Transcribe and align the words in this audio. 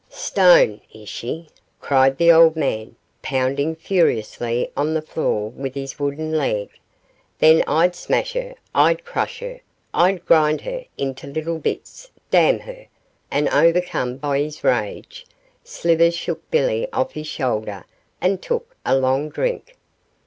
'Stone, 0.09 0.81
is 0.91 1.07
she?' 1.07 1.47
cried 1.79 2.17
the 2.17 2.31
old 2.31 2.55
man, 2.55 2.95
pounding 3.21 3.75
furiously 3.75 4.71
on 4.75 4.95
the 4.95 5.01
floor 5.03 5.49
with 5.51 5.75
his 5.75 5.99
wooden 5.99 6.31
leg, 6.31 6.71
'then 7.37 7.63
I'd 7.67 7.95
smash 7.95 8.33
her; 8.33 8.55
I'd 8.73 9.05
crush 9.05 9.41
her; 9.41 9.59
I'd 9.93 10.25
grind 10.25 10.61
her 10.61 10.85
into 10.97 11.27
little 11.27 11.59
bits, 11.59 12.09
damn 12.31 12.61
her,' 12.61 12.87
and 13.29 13.47
overcome 13.49 14.17
by 14.17 14.39
his 14.39 14.63
rage, 14.63 15.27
Slivers 15.63 16.15
shook 16.15 16.49
Billy 16.49 16.91
off 16.91 17.11
his 17.13 17.27
shoulder 17.27 17.85
and 18.19 18.41
took 18.41 18.75
a 18.83 18.97
long 18.97 19.29
drink. 19.29 19.75